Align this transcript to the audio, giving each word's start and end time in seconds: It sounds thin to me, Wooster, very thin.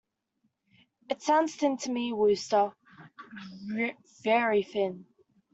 It 1.11 1.21
sounds 1.21 1.55
thin 1.55 1.77
to 1.77 1.91
me, 1.91 2.11
Wooster, 2.11 2.73
very 4.23 4.63
thin. 4.63 5.05